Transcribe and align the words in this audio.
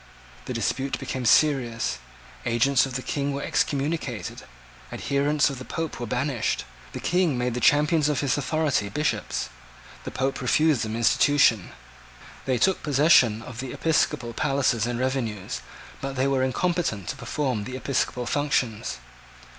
The 0.45 0.53
dispute 0.53 0.97
became 0.97 1.25
serious. 1.25 1.99
Agents 2.43 2.87
of 2.87 2.95
the 2.95 3.03
King 3.03 3.33
were 3.33 3.43
excommunicated. 3.43 4.41
Adherents 4.91 5.51
of 5.51 5.59
the 5.59 5.63
Pope 5.63 5.99
were 5.99 6.07
banished. 6.07 6.65
The 6.93 6.99
King 6.99 7.37
made 7.37 7.53
the 7.53 7.59
champions 7.59 8.09
of 8.09 8.21
his 8.21 8.35
authority 8.35 8.89
Bishops. 8.89 9.49
The 10.03 10.09
Pope 10.09 10.41
refused 10.41 10.81
them 10.81 10.95
institution. 10.95 11.69
They 12.45 12.57
took 12.57 12.81
possession 12.81 13.43
of 13.43 13.59
the 13.59 13.73
Episcopal 13.73 14.33
palaces 14.33 14.87
and 14.87 14.97
revenues: 14.99 15.61
but 16.01 16.15
they 16.15 16.25
were 16.27 16.41
incompetent 16.41 17.07
to 17.09 17.15
perform 17.15 17.65
the 17.65 17.75
Episcopal 17.75 18.25
functions. 18.25 18.97